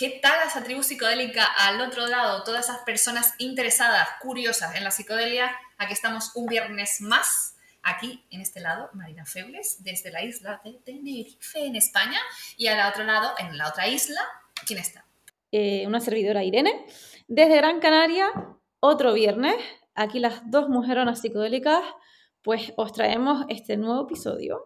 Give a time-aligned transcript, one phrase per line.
[0.00, 2.42] ¿Qué tal esa tribu psicodélica al otro lado?
[2.42, 5.54] Todas esas personas interesadas, curiosas en la psicodelia.
[5.76, 10.72] Aquí estamos un viernes más, aquí en este lado, Marina Feules, desde la isla de
[10.72, 12.18] Tenerife, en España.
[12.56, 14.22] Y al otro lado, en la otra isla,
[14.66, 15.04] ¿quién está?
[15.52, 16.86] Eh, una servidora Irene,
[17.28, 18.32] desde Gran Canaria,
[18.80, 19.56] otro viernes.
[19.94, 21.84] Aquí las dos mujeronas psicodélicas,
[22.40, 24.64] pues os traemos este nuevo episodio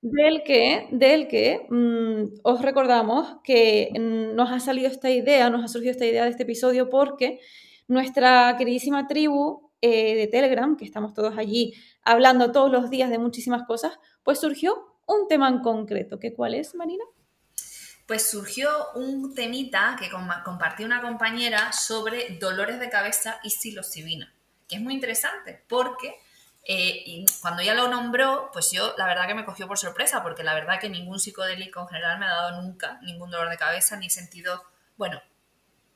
[0.00, 5.68] del que, del que mm, os recordamos que nos ha salido esta idea, nos ha
[5.68, 7.40] surgido esta idea de este episodio porque
[7.88, 13.18] nuestra queridísima tribu eh, de Telegram, que estamos todos allí hablando todos los días de
[13.18, 16.18] muchísimas cosas, pues surgió un tema en concreto.
[16.18, 17.04] ¿Qué cuál es, Marina?
[18.06, 20.08] Pues surgió un temita que
[20.44, 24.34] compartió una compañera sobre dolores de cabeza y psilocibina,
[24.66, 26.14] que es muy interesante porque
[26.70, 30.22] eh, y cuando ya lo nombró, pues yo la verdad que me cogió por sorpresa,
[30.22, 33.56] porque la verdad que ningún psicodélico en general me ha dado nunca ningún dolor de
[33.56, 34.62] cabeza ni sentido,
[34.98, 35.22] bueno,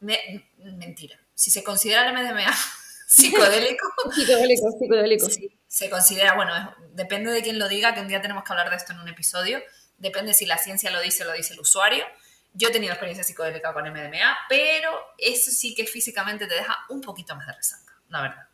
[0.00, 1.20] mentira.
[1.34, 2.50] Si se considera el MDMA
[3.06, 5.26] psicodélico, psicodélico, psicodélico.
[5.68, 8.76] se considera, bueno, depende de quién lo diga, que un día tenemos que hablar de
[8.76, 9.60] esto en un episodio,
[9.98, 12.06] depende si la ciencia lo dice o lo dice el usuario.
[12.54, 17.02] Yo he tenido experiencia psicodélica con MDMA, pero eso sí que físicamente te deja un
[17.02, 18.51] poquito más de resaca, la verdad.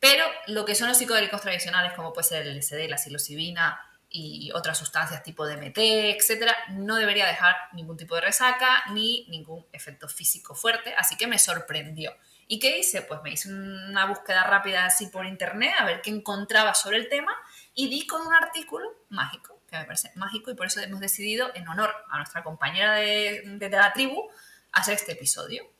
[0.00, 4.50] Pero lo que son los psicodélicos tradicionales, como puede ser el LSD, la psilocibina y
[4.52, 10.08] otras sustancias tipo DMT, etcétera, no debería dejar ningún tipo de resaca ni ningún efecto
[10.08, 12.12] físico fuerte, así que me sorprendió.
[12.46, 13.02] ¿Y qué hice?
[13.02, 17.08] Pues me hice una búsqueda rápida así por internet a ver qué encontraba sobre el
[17.08, 17.32] tema
[17.74, 21.50] y di con un artículo mágico, que me parece mágico y por eso hemos decidido,
[21.54, 24.30] en honor a nuestra compañera de, de la tribu,
[24.72, 25.70] hacer este episodio.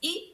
[0.00, 0.31] Y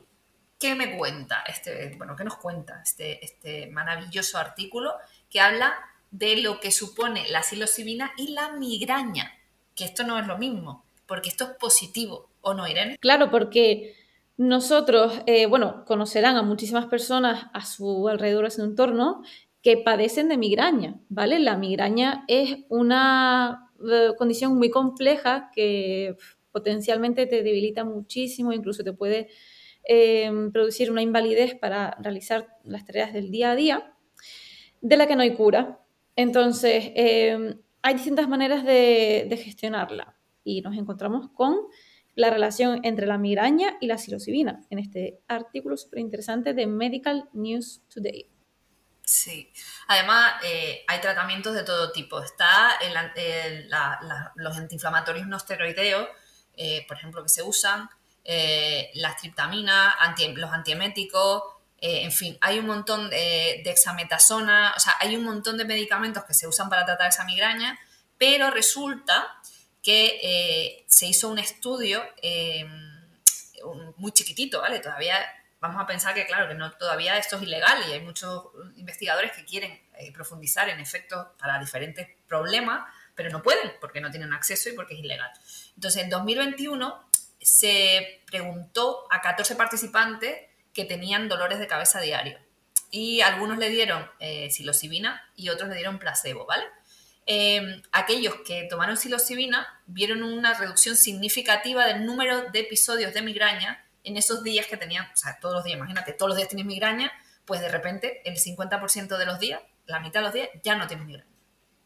[0.58, 4.92] ¿Qué me cuenta este, bueno, qué nos cuenta este, este maravilloso artículo
[5.30, 5.74] que habla
[6.10, 9.32] de lo que supone la psilocibina y la migraña?
[9.76, 12.98] Que esto no es lo mismo, porque esto es positivo, ¿o no, Irene?
[12.98, 13.94] Claro, porque
[14.36, 19.22] nosotros, eh, bueno, conocerán a muchísimas personas a su alrededor, a su entorno,
[19.62, 21.38] que padecen de migraña, ¿vale?
[21.38, 26.16] La migraña es una eh, condición muy compleja que
[26.52, 29.28] potencialmente te debilita muchísimo, incluso te puede
[29.90, 33.94] Em, producir una invalidez para realizar las tareas del día a día,
[34.82, 35.80] de la que no hay cura.
[36.14, 41.56] Entonces, em, hay distintas maneras de, gestionarla y nos encontramos con
[42.14, 47.30] la relación entre la migraña y la psilocibina en este artículo súper interesante de Medical
[47.32, 48.28] News Today.
[49.02, 49.50] Sí,
[49.86, 52.20] además eh, hay tratamientos de todo tipo.
[52.20, 52.78] Está
[54.34, 56.08] los antiinflamatorios no esteroideos,
[56.58, 57.88] eh, por ejemplo, que se usan,
[58.24, 59.94] eh, las triptaminas,
[60.34, 61.42] los antieméticos,
[61.80, 63.76] eh, en fin, hay un montón de, de, o
[64.80, 67.78] sea, hay un montón de medicamentos que se usan para tratar esa migraña,
[68.18, 69.40] pero resulta
[69.82, 72.02] que eh, se hizo un estudio
[73.96, 74.80] muy chiquitito, ¿vale?
[74.80, 75.16] Todavía
[75.60, 79.32] vamos a pensar que, claro, que no, todavía esto es ilegal y hay muchos investigadores
[79.32, 79.80] que quieren
[80.12, 84.94] profundizar en efectos para diferentes problemas, pero no pueden porque no tienen acceso y porque
[84.94, 85.30] es ilegal.
[85.74, 87.07] Entonces, en 2021
[87.40, 90.36] se preguntó a 14 participantes
[90.72, 92.38] que tenían dolores de cabeza diario.
[92.90, 94.48] Y algunos le dieron eh,
[95.36, 96.64] y otros le dieron placebo, ¿vale?
[97.26, 103.84] Em, aquellos que tomaron psilocibina vieron una reducción significativa del número de episodios de migraña
[104.02, 106.64] en esos días que tenían, o sea, todos los días, imagínate, todos los días tienes
[106.64, 107.12] migraña,
[107.44, 110.86] pues de repente el 50% de los días, la mitad de los días, ya no
[110.86, 111.28] tienes migraña.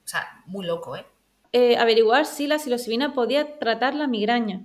[0.05, 1.05] O sea, muy loco, ¿eh?
[1.51, 4.61] eh averiguar si la psilocibina podía tratar la migraña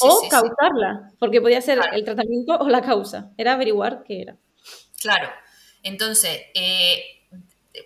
[0.00, 3.30] o causarla, porque podía ser el tratamiento o la causa.
[3.36, 4.36] Era averiguar qué era.
[5.00, 5.30] Claro.
[5.82, 7.20] Entonces, eh,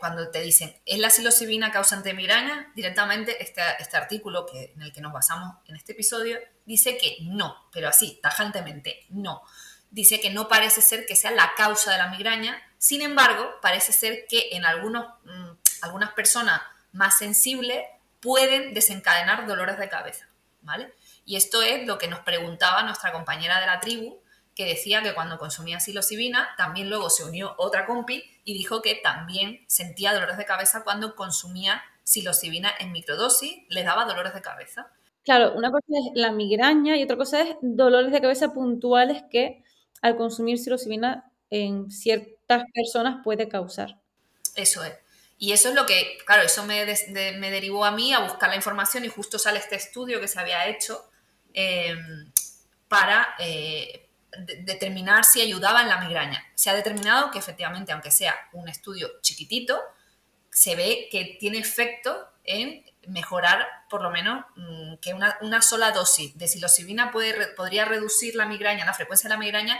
[0.01, 2.73] cuando te dicen, ¿es la psilocibina causante de migraña?
[2.75, 7.19] Directamente este, este artículo que, en el que nos basamos en este episodio dice que
[7.23, 9.43] no, pero así, tajantemente, no.
[9.91, 13.93] Dice que no parece ser que sea la causa de la migraña, sin embargo, parece
[13.93, 15.51] ser que en algunos, mm,
[15.83, 16.61] algunas personas
[16.93, 17.85] más sensibles
[18.21, 20.29] pueden desencadenar dolores de cabeza,
[20.63, 20.93] ¿vale?
[21.25, 24.21] Y esto es lo que nos preguntaba nuestra compañera de la tribu,
[24.55, 28.95] que decía que cuando consumía psilocibina, también luego se unió otra compi y dijo que
[28.95, 34.93] también sentía dolores de cabeza cuando consumía psilocibina en microdosis, le daba dolores de cabeza.
[35.25, 39.65] Claro, una cosa es la migraña y otra cosa es dolores de cabeza puntuales que
[40.03, 43.99] al consumir psilocibina en ciertas personas puede causar.
[44.55, 44.95] Eso es.
[45.39, 46.85] Y eso es lo que, claro, eso me,
[47.39, 50.39] me derivó a mí a buscar la información y justo sale este estudio que se
[50.39, 51.11] había hecho
[51.55, 52.33] Em,
[52.89, 54.09] para eh,
[54.61, 56.45] determinar si ayudaba en la migraña.
[56.57, 59.81] Se ha determinado que efectivamente, aunque sea un estudio chiquitito,
[60.51, 66.37] se ve que tiene efecto en mejorar por lo menos mm, que una, sola dosis
[66.37, 69.79] de psilocibina podría reducir la migraña, la frecuencia de la migraña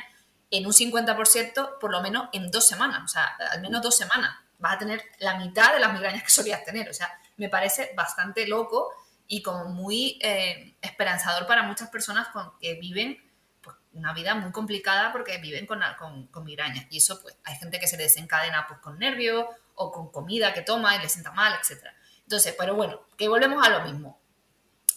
[0.51, 4.37] en un 50% por lo menos en dos semanas, o sea, al menos dos semanas.
[4.59, 7.93] Vas a tener la mitad de las migrañas que solías tener, o sea, me parece
[7.97, 8.93] bastante loco
[9.27, 13.19] y como muy eh, esperanzador para muchas personas con, que viven
[13.63, 16.87] pues, una vida muy complicada porque viven con, con, con migrañas.
[16.91, 20.63] Y eso, pues, hay gente que se desencadena pues, con nervios o con comida que
[20.63, 21.87] toma y le sienta mal, etc.
[22.23, 24.21] Entonces, pero bueno, que volvemos a lo mismo.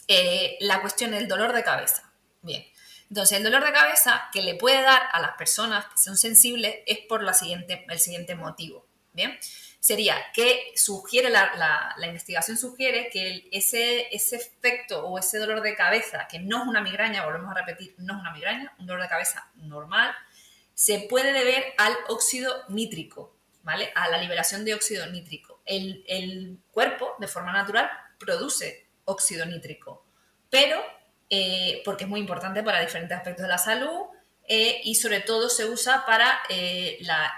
[0.07, 2.11] Eh, la cuestión del dolor de cabeza.
[2.41, 2.65] Bien.
[3.09, 6.75] Entonces, el dolor de cabeza que le puede dar a las personas que son sensibles
[6.85, 8.85] es por la siguiente, el siguiente motivo.
[9.13, 9.37] Bien
[9.79, 16.27] sería que sugiere, la, investigación sugiere que ese, ese efecto o ese dolor de cabeza,
[16.29, 19.09] que no es una migraña, volvemos a repetir, no es una migraña, un dolor de
[19.09, 20.13] cabeza normal,
[20.73, 23.91] se puede deber al óxido nítrico, ¿vale?
[23.95, 25.61] A la liberación de óxido nítrico.
[25.65, 27.89] El, cuerpo, de forma natural,
[28.19, 30.05] produce óxido nítrico,
[30.49, 30.81] pero
[31.29, 34.05] eh, porque es muy importante para diferentes aspectos de la salud
[34.47, 37.35] eh, y sobre todo se usa para eh, la,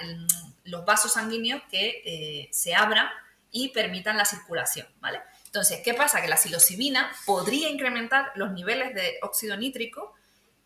[0.69, 3.07] los vasos sanguíneos que eh, se abran
[3.51, 5.21] y permitan la circulación, ¿vale?
[5.45, 6.21] Entonces, ¿qué pasa?
[6.21, 10.15] Que la psilocibina podría incrementar los niveles de óxido nítrico,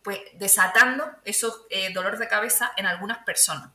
[0.01, 3.69] pues desatando esos eh, dolores de cabeza en algunas personas.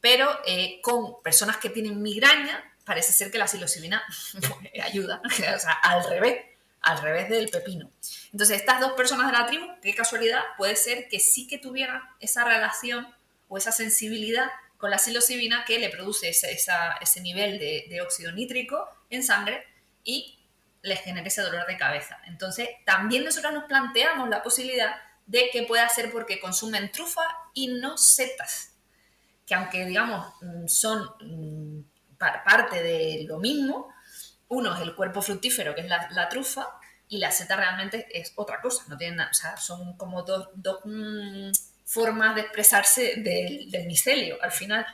[0.00, 4.02] Pero eh, con personas que tienen migraña, parece ser que la psilocibina
[4.82, 6.44] ayuda, o sea, al revés,
[6.82, 7.90] al revés del pepino.
[8.30, 12.00] Entonces, estas dos personas de la tribu, qué casualidad, puede ser que sí que tuvieran
[12.20, 13.12] esa relación
[13.48, 14.48] o esa sensibilidad
[14.88, 19.64] la psilocibina que le produce ese, nivel de, óxido nítrico en sangre
[20.04, 20.38] y
[20.82, 22.18] les genera ese dolor de cabeza.
[22.26, 24.96] Entonces, también nosotros nos planteamos la posibilidad
[25.26, 27.22] de que pueda ser porque consumen trufa
[27.54, 28.74] y no setas,
[29.44, 31.84] que aunque digamos mm, son mm,
[32.18, 33.92] parte de lo mismo,
[34.48, 36.68] uno es el cuerpo fructífero, que es la, trufa,
[37.08, 41.50] y la seta realmente es otra cosa, no tienen sea, son como dos, dos mm,
[41.86, 44.84] formas de expresarse del, micelio al final.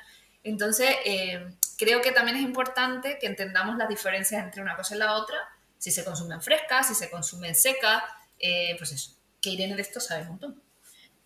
[0.45, 1.45] Entonces, eh,
[1.79, 5.39] creo que también es importante que entendamos las diferencias entre una cosa y la otra,
[5.79, 8.03] si se consumen frescas, si se consumen secas,
[8.39, 10.63] eh, pues eso, que Irene de esto sabe un montón.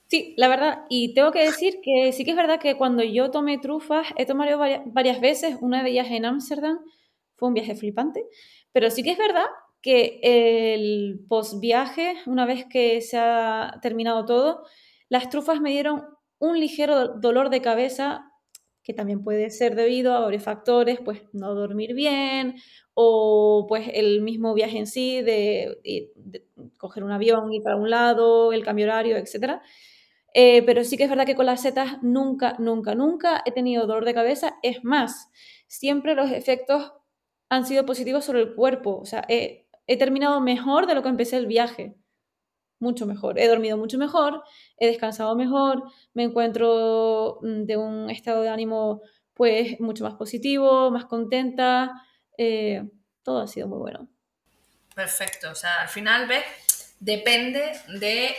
[0.06, 3.32] Sí, la verdad, y tengo que decir que sí que es verdad que cuando yo
[3.32, 6.78] tomé trufas, he tomado varias, varias veces, una de ellas en Ámsterdam,
[7.34, 8.24] fue un viaje flipante,
[8.70, 9.46] pero sí que es verdad
[9.82, 14.64] que el post viaje, una vez que se ha terminado todo,
[15.08, 16.04] las trufas me dieron
[16.38, 18.30] un ligero dolor de cabeza,
[18.82, 22.56] que también puede ser debido a varios factores, pues no dormir bien
[22.94, 26.10] o pues el mismo viaje en sí de,
[26.78, 29.60] coger un avión y para un lado, el cambio horario, etc.
[30.34, 33.86] Eh, pero sí que es verdad que con las setas nunca, nunca, nunca he tenido
[33.86, 34.56] dolor de cabeza.
[34.62, 35.30] Es más,
[35.66, 36.92] siempre los efectos
[37.48, 38.98] han sido positivos sobre el cuerpo.
[38.98, 41.96] O sea, he terminado mejor de lo que empecé el viaje
[42.78, 43.38] mucho mejor.
[43.38, 44.42] He dormido mucho mejor,
[44.78, 45.82] he descansado mejor,
[46.14, 49.02] me encuentro mm, de un estado de ánimo
[49.34, 51.92] pues mucho más positivo, más contenta.
[52.38, 52.82] Eh,
[53.22, 54.08] todo ha sido muy bueno.
[54.94, 55.50] Perfecto.
[55.50, 56.44] O sea, al final, ¿ves?
[57.00, 58.34] Depende de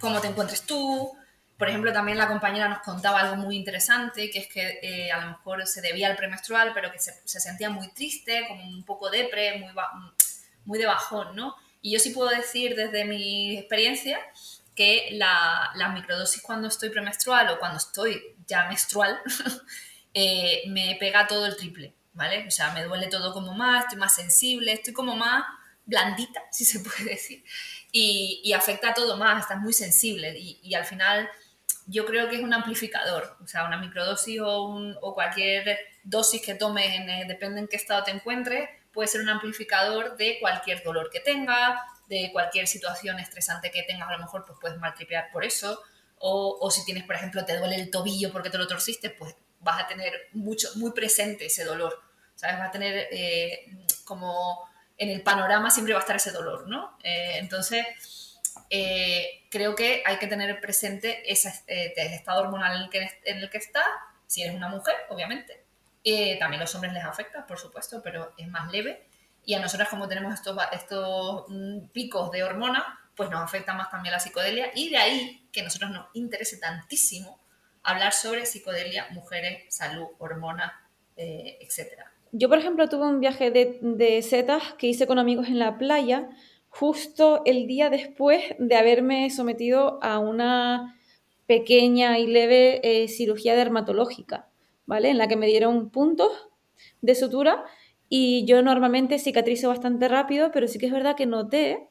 [0.00, 1.16] cómo te encuentres tú.
[1.56, 5.20] Por ejemplo, también la compañera nos contaba algo muy interesante, que es que eh, a
[5.20, 9.08] lo mejor se debía al premenstrual, pero que se, sentía muy triste, como un poco
[9.10, 9.70] depre, muy,
[10.64, 11.54] muy de bajón, ¿no?
[11.82, 14.18] Y yo sí puedo decir desde mi experiencia
[14.80, 19.20] que la, microdosis cuando estoy premenstrual o cuando estoy ya menstrual
[20.14, 22.46] eh, me pega todo el triple, ¿vale?
[22.46, 25.44] O sea, me duele todo como más, estoy más sensible, estoy como más
[25.84, 27.44] blandita, si se puede decir,
[27.92, 31.28] y, afecta a todo más, estás muy sensible y, al final
[31.84, 36.40] yo creo que es un amplificador, o sea, una microdosis o, un, o cualquier dosis
[36.40, 40.82] que tomes, en, depende en qué estado te encuentres, puede ser un amplificador de cualquier
[40.82, 41.78] dolor que tengas,
[42.10, 45.80] de cualquier situación estresante que tengas, a lo mejor pues puedes maltripear por eso,
[46.22, 49.82] o, si tienes, por ejemplo, te duele el tobillo porque te lo torciste, pues vas
[49.82, 52.02] a tener mucho, muy presente ese dolor,
[52.34, 52.58] ¿sabes?
[52.58, 56.98] Va a tener eh, como en el panorama siempre va a estar ese dolor, ¿no?
[57.02, 57.86] Eh, entonces,
[58.68, 63.48] eh, creo que hay que tener presente ese estado hormonal en el, que, en el
[63.48, 63.82] que está,
[64.26, 65.64] si eres una mujer, obviamente,
[66.38, 69.06] también los hombres les afecta, por supuesto, pero es más leve.
[69.44, 73.90] Y a nosotras, como tenemos estos, estos mm, picos de hormona, pues nos afecta más
[73.90, 74.70] también la psicodelia.
[74.74, 77.38] Y de ahí que a nosotros nos interese tantísimo
[77.82, 80.72] hablar sobre psicodelia, mujeres, salud, hormonas,
[81.16, 82.04] eh, etc.
[82.32, 85.78] Yo, por ejemplo, tuve un viaje de, de setas que hice con amigos en la
[85.78, 86.28] playa
[86.68, 90.96] justo el día después de haberme sometido a una
[91.46, 94.50] pequeña y leve eh, cirugía dermatológica.
[94.86, 95.10] ¿vale?
[95.10, 96.48] En la que me dieron puntos
[97.00, 97.64] de sutura
[98.12, 101.88] y yo normalmente cicatrizo bastante rápido, pero sí que es verdad que noté,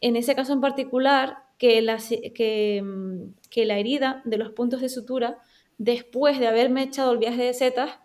[0.00, 4.88] en ese caso en particular, que la, mm, que la herida de los puntos de
[4.88, 5.38] sutura,
[5.76, 7.98] después de haberme echado el viaje de setas,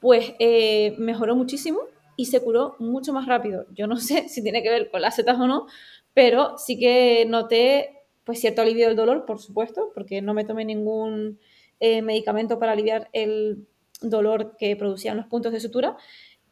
[0.00, 1.80] pues eh, mejoró muchísimo
[2.16, 3.66] y se curó mucho más rápido.
[3.74, 5.66] Yo no sé si tiene que ver con las setas o no,
[6.14, 10.64] pero sí que noté pues cierto alivio del dolor, por supuesto, porque no me tomé
[10.64, 11.38] ningún
[11.80, 13.66] eh, medicamento para aliviar el
[14.00, 15.96] dolor que producían los puntos de sutura.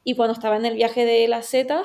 [0.04, 1.84] Y cuando estaba en el viaje de las setas,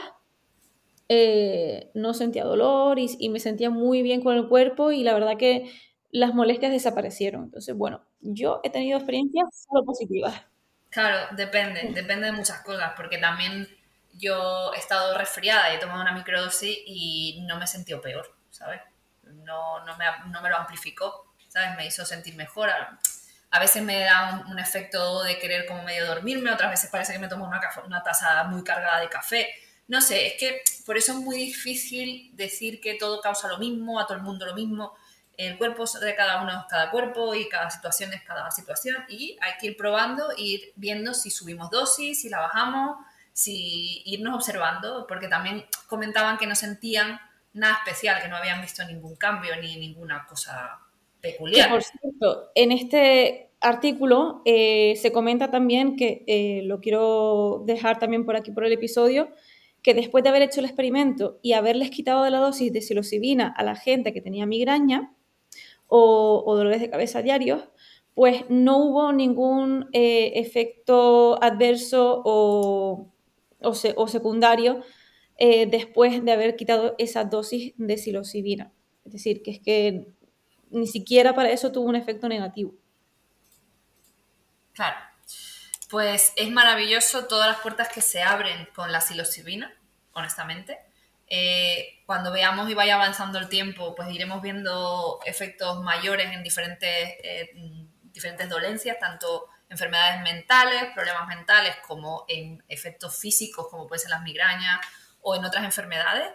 [1.09, 5.13] eh, no sentía dolor y, y, me sentía muy bien con el cuerpo y la
[5.13, 5.71] verdad que
[6.11, 7.43] las molestias desaparecieron.
[7.43, 10.45] Entonces, bueno, yo he tenido experiencias solo positivas.
[10.89, 13.67] Claro, depende, depende de muchas cosas, porque también
[14.13, 18.33] yo he estado resfriada y he tomado una microdosis y no me he sentido peor,
[18.49, 18.79] ¿sabes?
[19.23, 21.75] No, no, me, no me lo amplificó, ¿sabes?
[21.75, 22.69] Me hizo sentir mejor.
[23.55, 27.19] A veces me da un, efecto de querer como medio dormirme, otras veces parece que
[27.19, 29.49] me tomo una, una taza muy cargada de café.
[29.87, 33.99] No sé, es que por eso es muy difícil decir que todo causa lo mismo,
[33.99, 34.93] a todo el mundo lo mismo
[35.37, 39.37] el cuerpo de cada uno es cada cuerpo y cada situación es cada situación y
[39.41, 42.97] hay que ir probando, ir viendo si subimos dosis, si la bajamos,
[43.33, 47.19] si irnos observando, porque también comentaban que no sentían
[47.53, 50.79] nada especial, que no habían visto ningún cambio ni ninguna cosa
[51.19, 51.69] peculiar.
[51.69, 58.25] por cierto, en este artículo eh, se comenta también que, eh, lo quiero dejar también
[58.25, 59.29] por aquí por el episodio,
[59.81, 63.47] que después de haber hecho el experimento y haberles quitado de la dosis de psilocibina
[63.47, 65.13] a la gente que tenía migraña,
[65.87, 67.63] o, dolores de cabeza diarios,
[68.15, 73.11] pues no hubo ningún eh, efecto adverso o,
[74.07, 74.81] secundario
[75.37, 78.71] después de haber quitado esa dosis de psilocibina.
[79.05, 80.07] Es decir, que es que
[80.71, 82.73] ni siquiera para eso tuvo un efecto negativo.
[84.75, 84.97] Claro.
[85.89, 89.73] Pues es maravilloso todas las puertas que se abren con la psilocibina,
[90.13, 90.79] honestamente.
[91.27, 96.89] Eh, cuando veamos y vaya avanzando el tiempo, pues iremos viendo efectos mayores en diferentes,
[96.89, 97.51] eh,
[98.03, 104.21] diferentes dolencias, tanto enfermedades mentales, problemas mentales, como en efectos físicos, como pueden ser las
[104.21, 104.79] migrañas
[105.21, 106.29] o en otras enfermedades.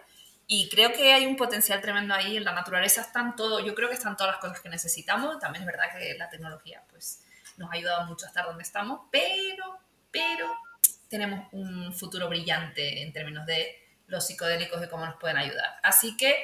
[0.47, 2.35] Y creo que hay un potencial tremendo ahí.
[2.35, 5.39] En la naturaleza están todo, yo creo que están todas las cosas que necesitamos.
[5.39, 7.23] También es verdad que la tecnología pues,
[7.61, 9.79] nos ha ayudado mucho a estar donde estamos, pero,
[10.11, 10.57] pero
[11.09, 13.75] tenemos un futuro brillante en términos de
[14.07, 15.79] los psicodélicos y cómo nos pueden ayudar.
[15.83, 16.35] Así que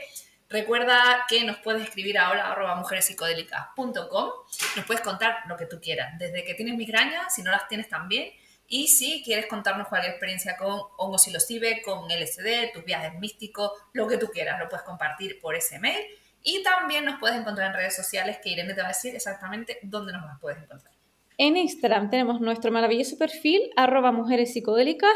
[0.50, 4.32] recuerda que nos puedes escribir ahora a mujerespsicodélicas.com,
[4.76, 7.90] nos puedes contar lo que tú quieras, desde que tienes migraña, si no las tienes
[7.90, 8.32] también,
[8.70, 14.08] y si quieres contarnos cualquier experiencia con hongos psilocibe, con LSD, tus viajes místicos, lo
[14.08, 16.06] que tú quieras, lo puedes compartir por ese mail.
[16.44, 19.80] Y también nos puedes encontrar en redes sociales que Irene te va a decir exactamente
[19.84, 20.97] dónde nos las puedes encontrar.
[21.40, 25.14] En Instagram tenemos nuestro maravilloso perfil, arroba mujeres psicodélicas.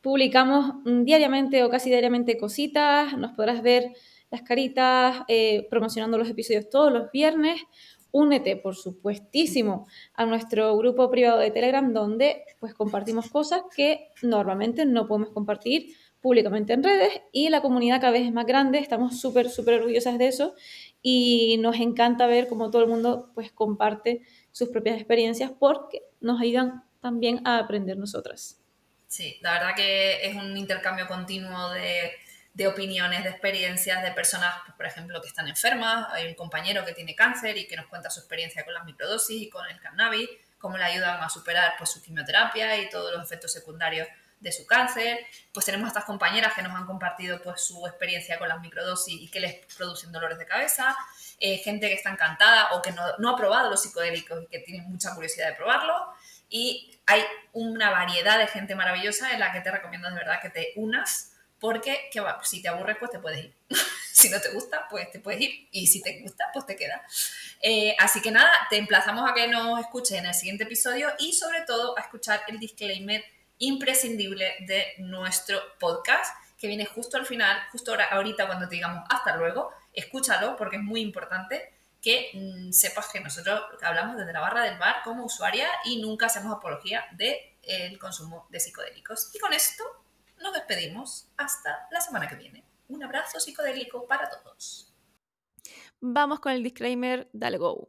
[0.00, 3.92] Publicamos mm, diariamente o casi diariamente cositas, nos podrás ver
[4.30, 7.60] las caritas eh, promocionando los episodios todos los viernes.
[8.10, 14.86] Únete, por supuestísimo, a nuestro grupo privado de Telegram donde pues compartimos cosas que normalmente
[14.86, 19.20] no podemos compartir públicamente en redes y la comunidad cada vez es más grande, estamos
[19.20, 20.54] súper, súper orgullosas de eso
[21.02, 24.22] y nos encanta ver cómo todo el mundo pues comparte
[24.58, 28.60] sus propias experiencias porque nos ayudan también a aprender nosotras.
[29.06, 32.10] Sí, la verdad que es un intercambio continuo de,
[32.54, 36.08] de opiniones, de experiencias de personas, pues, por ejemplo, que están enfermas.
[36.10, 39.42] Hay un compañero que tiene cáncer y que nos cuenta su experiencia con las microdosis
[39.42, 43.22] y con el cannabis, cómo le ayudan a superar pues, su quimioterapia y todos los
[43.22, 44.08] efectos secundarios
[44.40, 45.20] de su cáncer.
[45.54, 49.30] Pues tenemos estas compañeras que nos han compartido pues, su experiencia con las microdosis y
[49.30, 50.96] que les producen dolores de cabeza.
[51.40, 54.82] Eh, gente que está encantada o que no, ha probado los psicodélicos y que tiene
[54.88, 55.94] mucha curiosidad de probarlo.
[56.48, 60.50] Y hay una variedad de gente maravillosa en la que te recomiendo de verdad que
[60.50, 63.54] te unas, porque que va, si te aburres, pues te puedes ir.
[64.12, 65.68] si no te gusta, pues te puedes ir.
[65.70, 67.02] Y si te gusta, pues te queda.
[67.62, 71.34] Eh, así que nada, te emplazamos a que nos escuches en el siguiente episodio y
[71.34, 73.24] sobre todo a escuchar el disclaimer
[73.58, 79.36] imprescindible de nuestro podcast, que viene justo al final, justo ahorita cuando te digamos hasta
[79.36, 79.72] luego.
[79.92, 84.78] Escúchalo porque es muy importante que mm, sepas que nosotros hablamos desde la barra del
[84.78, 89.30] bar como usuaria y nunca hacemos apología del el consumo de psicodélicos.
[89.34, 89.84] Y con esto
[90.40, 92.64] nos despedimos hasta la semana que viene.
[92.88, 94.92] Un abrazo psicodélico para todos.
[96.00, 97.88] Vamos con el disclaimer, dale go.